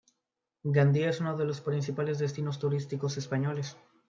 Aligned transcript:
Gandía 0.63 1.11
es 1.11 1.19
uno 1.21 1.37
de 1.37 1.45
los 1.45 1.61
principales 1.61 2.17
destinos 2.17 2.57
turísticos 2.57 3.17
españoles. 3.17 3.77